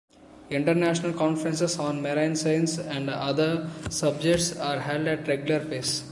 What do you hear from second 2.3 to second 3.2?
Science and